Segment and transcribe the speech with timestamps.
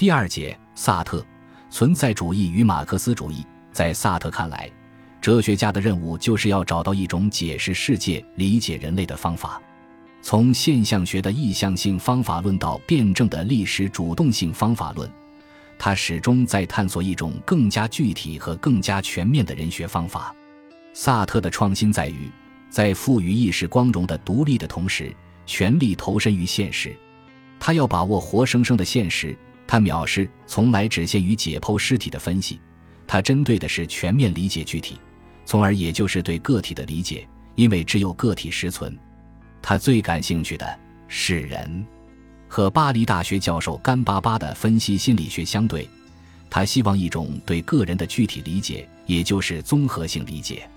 [0.00, 1.22] 第二节，萨特
[1.68, 3.44] 存在主义与马克思主义。
[3.70, 4.66] 在萨特看来，
[5.20, 9.60] 哲学家的任务就是要找到一种解释世界、理解人类的方法。
[10.22, 15.06] 从现象学的意向性方法论到辩证的历史主动性方法论，
[15.78, 20.34] 他始终在探索一种更加具体和更加全面的人学方法。
[20.94, 22.30] 萨特的创新在于，
[22.70, 25.14] 在赋予意识光荣的独立的同时，
[25.44, 26.96] 全力投身于现实。
[27.58, 29.36] 他要把握活生生的现实。
[29.70, 32.58] 他藐视从来只限于解剖尸体的分析，
[33.06, 34.98] 他针对的是全面理解具体，
[35.46, 37.24] 从而也就是对个体的理解。
[37.54, 38.98] 因为只有个体实存。
[39.62, 41.86] 他最感兴趣的是人，
[42.48, 45.88] 和巴黎大学教授干巴巴的分析心理学相对，
[46.48, 50.68] 他希望一种对个人的具体理解，也就是综合性理解。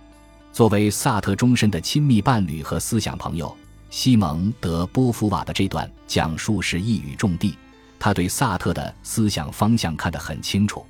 [0.52, 3.57] 作为萨特终身的亲密伴侣和思想朋友，
[3.90, 7.57] 西蒙·德·波伏瓦的这段讲述是一语中的。
[8.03, 10.85] 他对萨特的思想方向看得很清楚，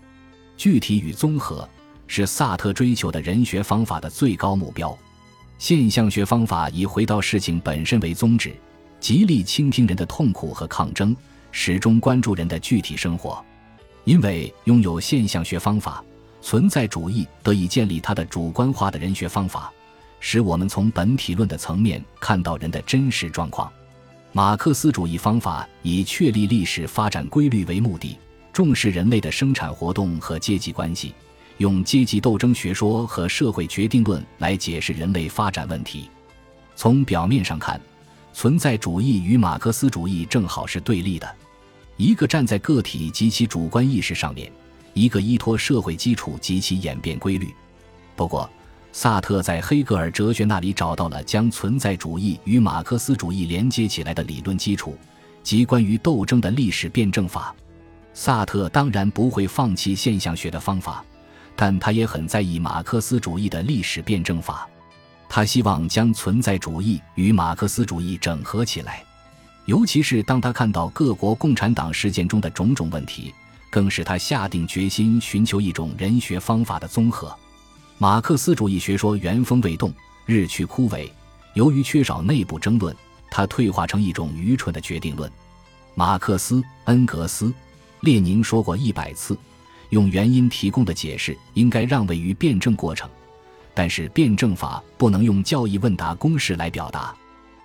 [0.58, 1.70] 具体与综合
[2.08, 4.98] 是萨特追求的人学方法的最高目标。
[5.60, 8.52] 现象学方法以回到事情本身为宗旨，
[9.00, 11.16] 极力倾听人的痛苦和抗争，
[11.52, 13.46] 始终关注人的具体生活。
[14.06, 16.04] 因为拥有现象学方法。
[16.42, 19.72] 存在主义得以建立它的主观化的人学方法，
[20.20, 23.72] 使我们从本体论的层面看到人的真实状况。
[24.36, 28.18] 马克思主义方法以确立历史发展规律为目的，
[28.52, 31.14] 重视人类的生产活动和阶级关系，
[31.60, 36.10] 用阶级斗争学说和社会决定论来解释人类发展问题。
[36.76, 37.80] 从表面上看，
[38.34, 41.36] 存在主义与马克思主义正好是对立的，
[41.98, 44.52] 一个站在个体及其主观意识上面。
[44.96, 47.54] 一个依托社会基础及其演变规律。
[48.16, 48.50] 不过，
[48.96, 54.96] 萨特在黑格尔哲学那里找到了将存在主义与马克思主义连接起来的理论基础，
[55.42, 57.54] 即关于斗争的历史辩证法。
[58.14, 61.04] 萨特当然不会放弃现象学的方法，
[61.56, 64.70] 但他也很在意马克思主义的历史辩证法。
[65.28, 69.04] 他希望将存在主义与马克思主义整合起来，
[69.66, 73.34] 尤其是当他看到各国共产党事件中的种种问题。
[73.72, 77.36] 更使他下定决心寻求一种人学方法的综合。
[78.04, 79.90] 马克思主义学说原封未动，
[80.26, 81.10] 日趋枯萎。
[81.54, 82.94] 由于缺少内部争论，
[83.32, 85.32] 它退化成一种愚蠢的决定论。
[85.96, 87.54] 马克思、恩格斯、
[88.02, 89.38] 列宁说过一百次，
[89.92, 93.10] 用原因提供的解释应该让位于辩证过程，
[93.74, 97.16] 但是辩证法不能用教义问答公式来表达。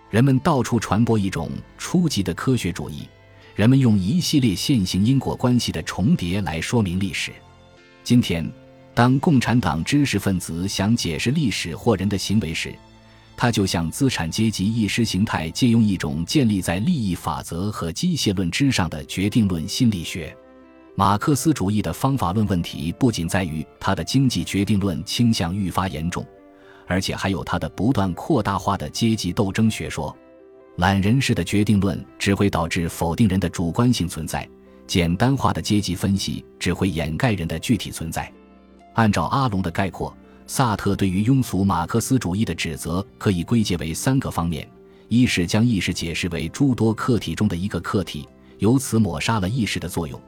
[0.09, 3.09] 人们到处传播一种初级的科学主义。
[3.57, 7.33] 人们用一系列线性因果关系的重叠来说明历史。
[8.05, 8.49] 今天，
[8.99, 12.75] 当共产党知识分子想解释历史或人的行为时，
[13.37, 20.37] 他就向资产阶级意识形态借用一种建立在利益法则和机械论之上的决定论心理学。
[20.97, 26.27] 马克思主义的方法论问题不仅在于他的经济决定论倾向愈发严重，
[26.89, 30.13] 而且还有他的不断扩大化的阶级斗争学说。
[30.79, 34.45] 懒人式的决定论只会导致否定人的主观性存在，
[34.89, 38.29] 简单化的阶级分析只会掩盖人的具体存在。
[38.99, 40.13] 按照阿隆的概括，
[40.49, 44.69] 萨特对于庸俗马克思主义的指责可以归结为三个方面：
[45.07, 48.29] 一是将意识解释为诸多客体中的一个客体，
[48.59, 50.19] 由此抹杀了意识的作用；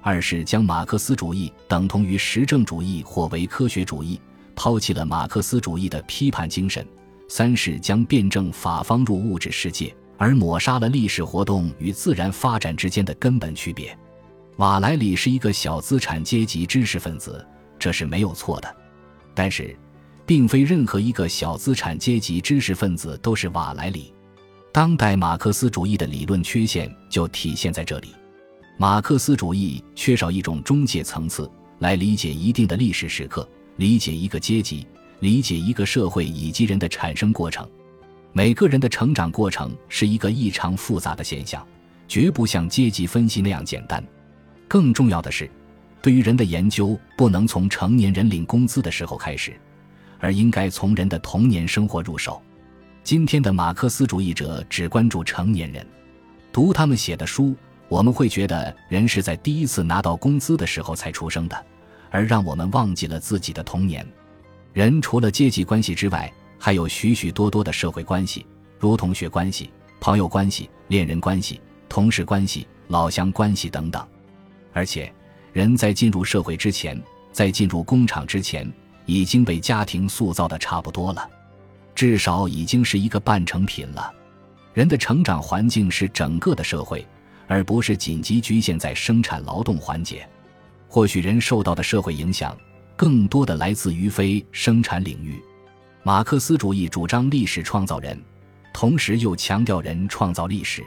[0.00, 4.20] 二是将马克思主义等同于实证主义或唯科学主义，
[4.54, 6.86] 抛弃了马克思主义的批判精神。
[7.26, 13.98] 三是将辩证法放入物质世界，而抹杀了历史活动与自然发展之间的根本区别。
[14.58, 17.44] 瓦莱里是一个小资产阶级知识分子，
[17.82, 18.76] 这是没有错的。
[19.34, 19.76] 但是，
[20.24, 24.14] 并非任何一个小资产阶级知识分子都是瓦莱里。
[24.70, 28.14] 当代马克思主义的理论缺陷就体现在这里。
[28.78, 31.50] 马克思主义缺少一种中介层次
[31.80, 33.48] 来理解一定的历史时刻，
[33.78, 34.86] 理解一个阶级。
[35.18, 37.68] 理解一个社会以及人的产生过程，
[38.32, 41.64] 每个人的成长过程是一个异常复杂的现象，
[42.08, 44.04] 绝不像阶级分析那样简单。
[44.66, 45.48] 更重要的是，
[46.02, 49.54] 对于人的研究不能从成年人领工资的时候开始，
[50.18, 52.42] 而应该从人的童年生活入手。
[53.04, 55.86] 今天的马克思主义者只关注成年人，
[56.52, 57.54] 读他们写的书，
[57.88, 61.66] 我们会觉得人是在第一次拿到工资的时候才出生的，
[62.10, 64.04] 而让我们忘记了自己的童年。
[64.72, 68.44] 人除了阶级关系之外，还有许许多多的社会关系，
[68.78, 69.70] 如同学关系、
[70.00, 74.04] 朋友关系、恋人关系、同事关系、老乡关系等等。
[74.72, 75.12] 而且，
[75.52, 77.00] 人在进入社会之前，
[77.30, 78.70] 在进入工厂之前，
[79.04, 81.28] 已经被家庭塑造的差不多了，
[81.94, 84.12] 至少已经是一个半成品了。
[84.72, 87.06] 人的成长环境是整个的社会，
[87.46, 90.26] 而不是紧急局限在生产劳动环节。
[90.88, 92.56] 或许人受到的社会影响，
[92.96, 95.42] 更多的来自于非生产领域。
[96.02, 98.18] 马克思主义主张历史创造人，
[98.72, 100.82] 同时又强调人创造历史。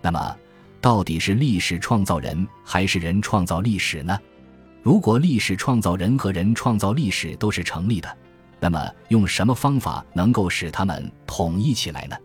[0.00, 0.36] 那么，
[0.82, 4.18] 到底是历史创造人，还是人创造历史呢？
[4.82, 8.18] 如果历史创造人和人创造历史都是成立的，
[8.58, 12.16] 那么用什么方法能够使它们统一起来呢？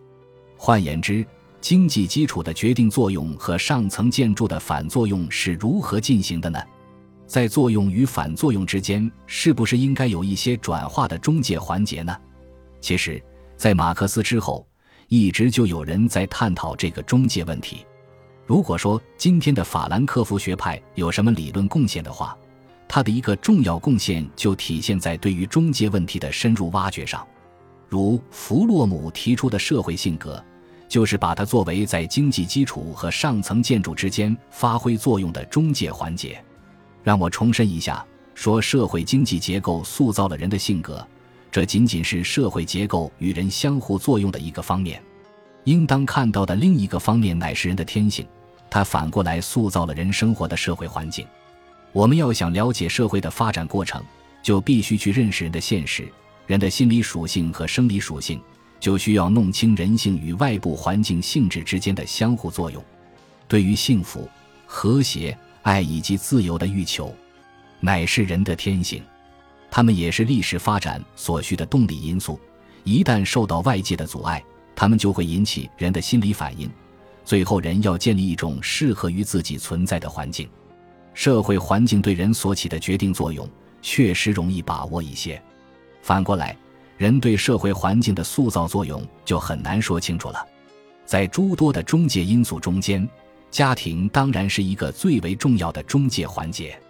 [0.56, 1.24] 换言之，
[1.60, 6.60] 经济基础的决定作用和上层建筑的反作用是如何进行的呢？
[7.28, 12.16] 在作用与反作用之间，是不是应该有一些转化的中介环节呢？
[12.80, 13.22] 其实，
[13.56, 14.66] 在马克思之后，
[15.06, 17.86] 一直就有人在探讨这个中介问题。
[18.48, 22.34] 如果说今天的法兰克福学派有什么理论贡献的话，
[22.88, 27.28] 他的一个重要贡献就体现在对于中介问题的深入挖掘上。
[27.90, 30.42] 如弗洛姆提出的社会性格，
[30.88, 36.42] 就是把它作为在经济基础和上层建筑之间发挥作用的中介环节。
[37.02, 38.02] 让我重申一下，
[38.34, 41.06] 说社会经济结构塑造了人的性格，
[41.50, 45.02] 这仅仅是社会结构与人相互作用的一个方面。
[45.64, 48.26] 应当看到的另一个方面乃是人的天性，
[48.70, 51.26] 它反过来塑造了人生活的社会环境。
[51.92, 54.02] 我们要想了解社会的发展过程，
[54.42, 56.06] 就必须去认识人的现实。
[56.46, 58.40] 人的心理属性和生理属性，
[58.80, 62.82] 就需要弄清人性与外部环境性质之间的相互作用。
[63.46, 64.28] 对于幸福、
[64.66, 67.14] 和谐、爱以及自由的欲求，
[67.80, 69.02] 乃是人的天性，
[69.70, 72.38] 它们也是历史发展所需的动力因素。
[72.84, 74.42] 一旦受到外界的阻碍，
[74.74, 76.70] 它们就会引起人的心理反应。
[77.28, 80.48] 最后，人要建立一种适合于自己存在的环境。
[81.12, 83.46] 社会环境对人所起的决定作用，
[83.82, 85.38] 确实容易把握一些。
[86.00, 86.56] 反过来，
[86.96, 90.42] 人对社会环境的塑造作用就很难说清楚了。
[91.04, 93.06] 在诸多的中介因素中间，
[93.50, 96.80] 家庭当然是一个最为重要的中介环节。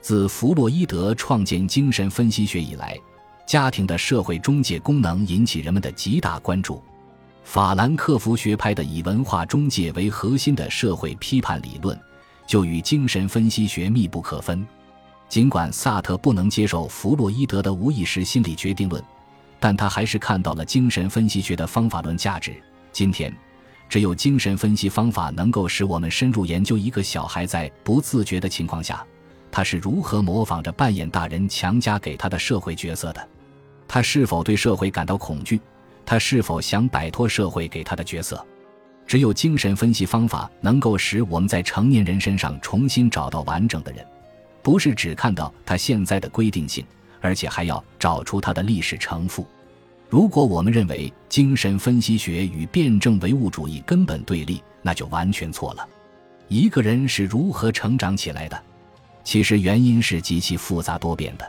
[0.00, 2.96] 自弗洛伊德创建精神分析学以来，
[3.44, 6.80] 家庭的社会中介功能引起人们的极大关注。
[7.42, 11.98] 法兰克福学派的以文化中介为核心的社会批判理论，
[12.46, 14.66] 就与精神分析学密不可分。
[15.28, 19.02] 尽管萨特不能接受弗洛伊德的无意识心理决定论，
[19.58, 22.54] 但他还是看到了精神分析学的方法论价值。
[22.92, 23.32] 今天，
[23.88, 29.04] 只有精神分析方法能够使我们深入研究一个小孩在不自觉的情况下，
[29.50, 33.28] 他是如何模仿着扮演大人强加给他的社会角色的。
[33.86, 35.60] 他是否对社会感到恐惧？
[36.04, 38.44] 他是否想摆脱社会给他的角色？
[39.06, 44.06] 只有精神分析方法能够使我们在成年人身上重新找到完整的人。
[44.62, 46.84] 不是只看到他现在的规定性，
[47.20, 49.46] 而且还要找出他的历史成负。
[50.08, 55.88] 如果我们认为精神分析学与辩证唯物主义根本对立，那就完全错了。
[56.48, 58.62] 一个人是如何成长起来的？
[59.24, 61.48] 其实原因是极其复杂多变的。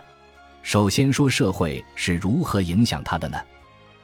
[0.62, 3.38] 首先说社会是如何影响他的呢？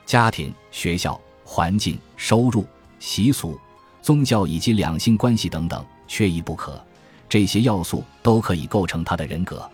[0.08, 2.66] 家庭、学校、环境、收入、
[2.98, 3.60] 习俗、
[4.02, 6.82] 宗教以及两性关系等等，缺一不可。
[7.28, 9.70] 这些要素都可以构成他的人格，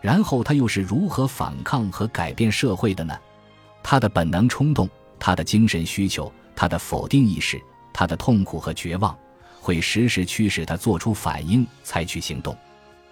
[0.00, 3.16] 然后他又是如何反抗和改变社会的呢？
[3.80, 9.16] 他的本能冲动、他的精神需求、他的否定意识、他的痛苦和绝望，
[9.60, 12.56] 会时时驱使他做出反应、采取行动。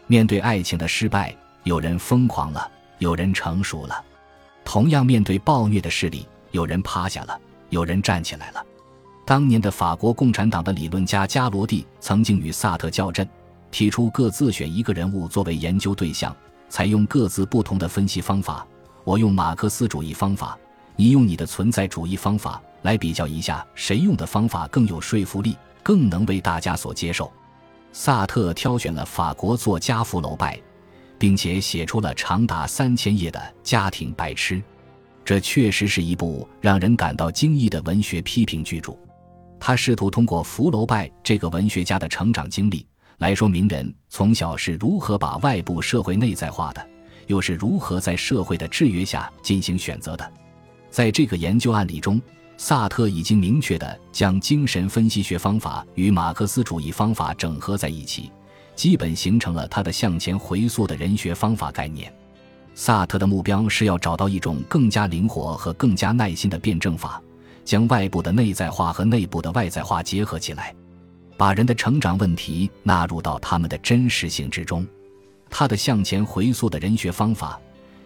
[0.09, 4.05] 面对爱情的失败，有人疯狂了，有人成熟了；
[4.65, 6.27] 同样面对暴虐的势力，
[6.57, 8.65] 有人趴下了，有人站起来了。
[9.27, 13.29] 当年的法国共产党的理论家加罗蒂曾经与萨特较真。
[13.71, 16.35] 提出各自选一个人物作为研究对象，
[16.71, 18.67] 采用各自不同的分析方法。
[19.05, 20.57] 我用马克思主义方法，
[20.95, 27.31] 你用你的存在主义方法来比较一下，谁用的方法更有说服力，更能为大家所接受。
[27.93, 30.59] 萨特挑选了法国作家福楼拜，
[31.19, 34.55] 并且写出了长达三千页的《家庭白痴》，
[35.27, 38.97] 这确实是一部让人感到惊异的文学批评巨著。
[39.59, 42.87] 他试图通过福楼拜这个文学家的成长经历。
[43.19, 46.89] 来说明人从小是如何把外部社会内在化的，
[47.27, 50.33] 又是如何在社会的制约下进行选择的。
[50.91, 52.23] 在这个研究案例中，
[52.57, 58.31] 萨特已经明确地将精神分析学方法与马克思主义方法整合在一起，
[58.77, 62.15] 基本形成了他的向前回溯的人学方法概念。
[62.79, 67.21] 萨特的目标是要找到一种更加灵活和更加耐心的辩证法，
[67.65, 70.75] 将外部的内在化和内部的外在化结合起来。
[71.39, 74.87] 把人的成长问题纳入到他们的真实性之中，
[75.49, 77.59] 他的向前回溯的人学方法，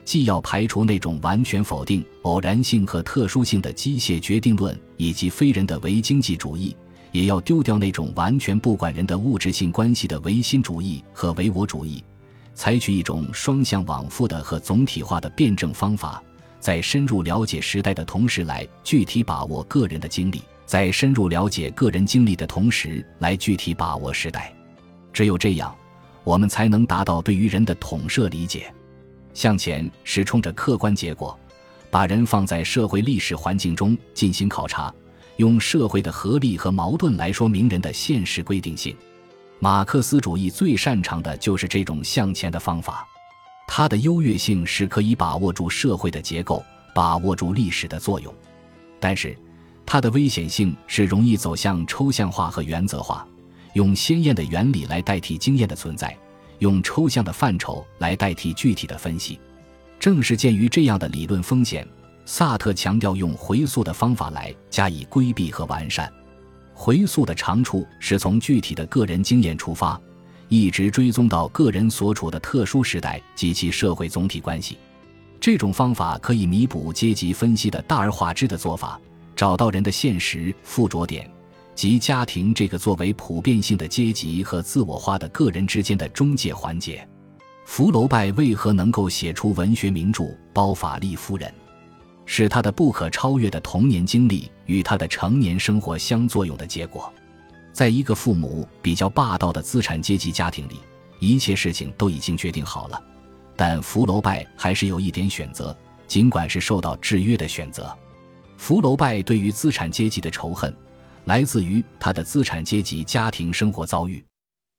[0.04, 6.76] 既要排除那种完全否定偶然性和特殊性的机械决定论以及非人的唯经济主义，
[7.10, 12.04] 也要丢掉那种完全不管人的物质性关系的唯心主义和唯我主义，
[12.54, 16.23] 采取一种双向往复的和总体化的辩证方法，
[16.59, 24.52] 在深入了解时代的同时，来具体把握个人的经历；在深入了解个人经历的同时，来具体把握时代。
[25.12, 25.75] 只有这样，
[26.23, 28.73] 我们才能达到对于人的统摄理解。
[29.33, 31.38] 向前是冲着客观结果，
[31.90, 34.92] 把人放在社会历史环境中进行考察。
[35.37, 38.95] 用社会的合力和矛盾来说明人的现实规定性，
[39.62, 43.06] 马克思主义最擅长的就是这种向前的方法。
[43.68, 46.64] 它的优越性是可以把握住社会的结构，
[46.94, 48.32] 把握住历史的作用；
[48.98, 49.36] 但是，
[49.84, 53.26] 它的危险性是容易走向抽象化和原则化，
[53.74, 56.16] 用鲜艳的原理来代替经验的存在，
[56.60, 59.38] 用抽象的范畴来代替具体的分析。
[60.00, 61.86] 正是鉴于这样的理论风险。
[62.24, 66.10] 萨特强调用回溯的方法来加以规避和完善。
[66.82, 70.00] 回溯的长处是从具体的个人经验出发，
[70.49, 74.78] 一直追踪到个人所处的特殊时代及其社会总体关系。
[75.38, 78.99] 这种方法可以弥补阶级分析的大而化之的做法，
[79.37, 81.30] 找到人的现实附着点
[81.75, 87.06] 及家庭这个作为普遍性的阶级和自我化的个人之间的中介环节。
[87.66, 91.46] 福楼拜为何能够写出文学名著《包法利夫人》？
[92.32, 97.12] 是他的不可超越的童年经历与他的成年生活相作用的结果。
[97.72, 100.78] 在一个父母比较霸道的资产阶级家庭里，
[101.18, 103.02] 一切事情都已经决定好了，
[103.56, 107.92] 但福楼拜还是有一点选择，尽管是受到制约的选择。
[108.56, 110.72] 福楼拜对于资产阶级的仇恨，
[111.25, 114.25] 来自于他的资产阶级家庭生活遭遇。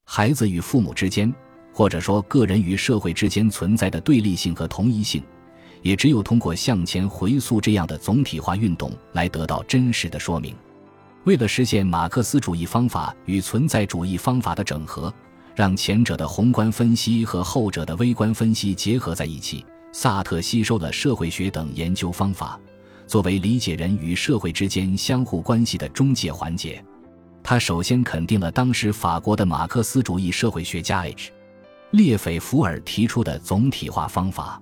[0.05, 1.33] 孩子与父母之间，
[1.73, 5.21] 或者说个人与社会之间存在的对立性和同一性。
[5.81, 10.55] 也只有通过向前回溯这样的总体化运动，来得到真实的说明。
[11.23, 15.13] 为了实现马克思主义方法与存在主义方法的整合，
[15.55, 22.59] 让前者的宏观分析和后者的微观分析结合在一起，萨特吸收了社会学等研究方法，
[23.05, 26.83] 作为理解人与社会之间相互关系的中介环节。
[27.43, 31.31] 他首先肯定了当时法国的马克思主义社会学家 H.
[31.91, 34.61] 列斐福尔提出的总体化方法。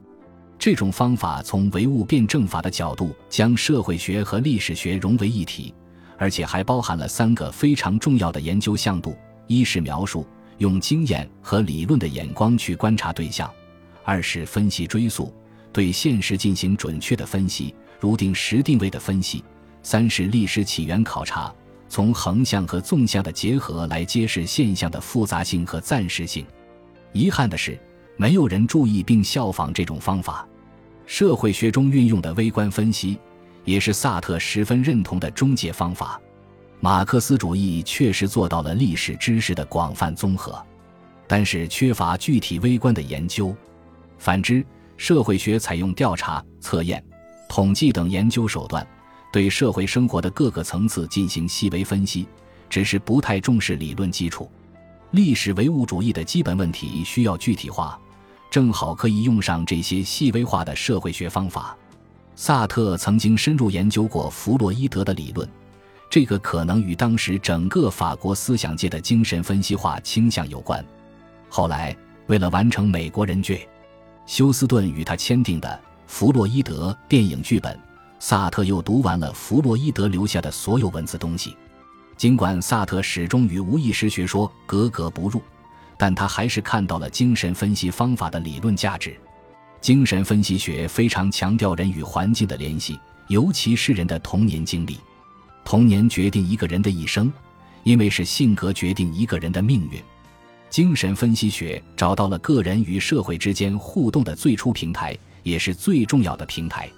[0.59, 5.73] 这种方法从唯物辩证法的角度将社会学和历史学融为一体，
[6.17, 9.15] 而且还包含了三个非常重要的研究向度：
[9.47, 13.49] 一是描述，用经验和理论的眼光去观察对象；
[14.03, 15.33] 二是分析追溯，
[15.71, 19.41] 对现实进行准确的分析，如定时定位的分析；
[19.81, 21.55] 三是历史起源考察，
[21.87, 26.45] 从横向和纵向的结合来揭示现象的复杂性和暂时性。
[27.13, 27.79] 遗憾的是。
[28.19, 30.45] 没有人注意并效仿这种方法。
[31.05, 33.17] 社会学中运用的微观分析，
[33.63, 36.19] 也是萨特十分认同的中介方法。
[36.81, 40.61] 马克思主义确实做到了历史知识的广泛综合，
[41.27, 43.55] 但是缺乏具体微观的研究。
[44.17, 44.65] 反之，
[44.97, 47.01] 社会学采用调查、测验、
[47.47, 48.85] 统计等研究手段，
[49.31, 52.27] 对社会生活的各个层次进行细微分析，
[52.69, 54.51] 只是不太重视理论基础。
[55.11, 57.97] 历史唯物主义的基本问题需要具体化。
[58.49, 61.77] 正好可以用上这些细微化的社会学方法。
[62.35, 65.47] 萨特曾经深入研究过弗洛伊德的理论，
[66.09, 70.83] 这个可能与当时整个法国思想界的精神分析化倾向有关。
[71.49, 71.95] 后来，
[72.27, 73.67] 为了完成美国人剧
[74.25, 77.77] 休斯顿与他签订的弗洛伊德电影剧本，
[78.19, 81.55] 萨特又读完了弗洛伊德留下的所有文字东西。
[82.15, 85.41] 尽管萨特始终与无意识学说格格不入。
[85.99, 89.15] 但他还是看到了精神分析方法的理论价值。
[89.81, 94.97] 精神分析学非常强调人与环境的联系，尤其是人的童年经历。
[95.65, 97.31] 童年决定一个人的一生，
[97.83, 100.01] 因为是性格决定一个人的命运。
[100.69, 106.89] 精神分析学找到了个人与社会之间互动的最初平台，也是最重要的平台。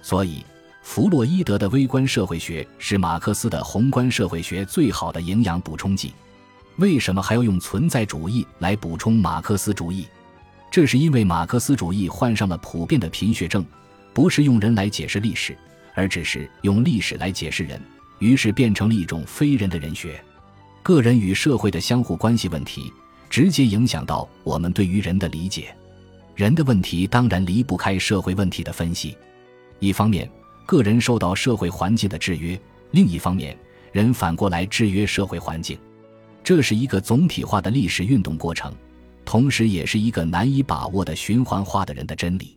[0.00, 0.42] 所以，
[0.82, 6.14] 弗洛伊德的微观社会学是马克思的宏观社会学最好的营养补充剂。
[6.78, 10.06] 为什么还要用存在主义来补充马克思主义？
[10.70, 13.66] 这是因为马克思主义患上了普遍的贫血症，
[14.14, 15.58] 不是用人来解释历史，
[15.94, 17.80] 而只是用历史来解释人，
[18.20, 20.22] 于是变成了一种非人的人学。
[20.84, 22.92] 个人与社会的相互关系问题，
[23.28, 25.74] 直接影响到我们对于人的理解。
[26.36, 29.16] 人的问题当然离不开社会问题的分析。
[29.80, 30.30] 一方面，
[30.64, 32.56] 个人受到社会环境的制约；
[32.92, 33.58] 另一方面，
[33.90, 35.76] 人反过来制约社会环境。
[36.48, 38.72] 这是一个总体化的历史运动过程，
[39.22, 42.56] 同时也是一个难以把握的循环化的人的真理。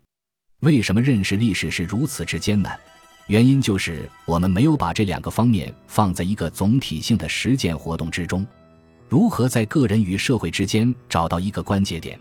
[0.62, 2.80] 为什么认识历史是如此之艰难？
[3.28, 8.48] 原因就是我们没有把这两个方面放在一个总体性的实践活动之中。
[9.10, 12.18] 如何在个人与社会之间找到一个关节点，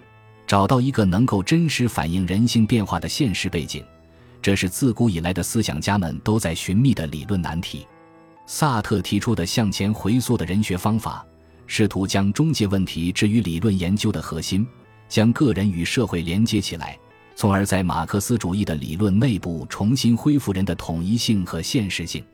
[0.49, 3.85] 找到一个能够真实反映人性变化的现实背景，
[4.43, 7.87] 这是自古以来的思想家们都在寻觅的理论难题。
[8.45, 11.25] 萨特提出的向前回溯的人学方法，
[11.73, 14.67] 试图将中介问题置于理论研究的核心，
[15.09, 16.99] 将个人与社会连接起来，
[17.37, 22.25] 从而在马克思主义的理论内部重新恢复人的统一性和现实性。